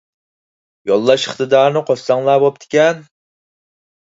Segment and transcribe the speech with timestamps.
[0.91, 3.05] يوللاش ئىقتىدارىنى قوشساڭلار بوپتىكەن.